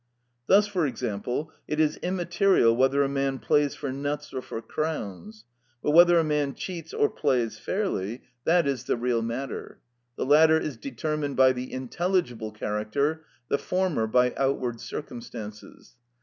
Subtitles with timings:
[0.47, 5.45] Thus, for example it is immaterial whether a man plays for nuts or for crowns;
[5.83, 9.77] but whether a man cheats or plays fairly, that is the real matter;
[10.15, 15.95] the latter is determined by the intelligible character, the former by outward circumstances.